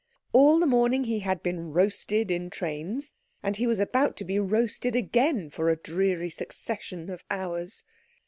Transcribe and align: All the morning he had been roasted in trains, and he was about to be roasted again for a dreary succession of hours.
All 0.33 0.57
the 0.57 0.65
morning 0.65 1.03
he 1.03 1.19
had 1.19 1.43
been 1.43 1.71
roasted 1.73 2.31
in 2.31 2.49
trains, 2.49 3.13
and 3.43 3.57
he 3.57 3.67
was 3.67 3.77
about 3.79 4.17
to 4.17 4.25
be 4.25 4.39
roasted 4.39 4.95
again 4.95 5.51
for 5.51 5.69
a 5.69 5.75
dreary 5.75 6.31
succession 6.31 7.07
of 7.11 7.23
hours. 7.29 7.83